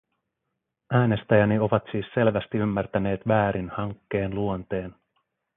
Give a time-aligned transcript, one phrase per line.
[0.93, 4.95] Äänestäjäni ovat siis selvästi ymmärtäneet väärin hankkeen luonteen.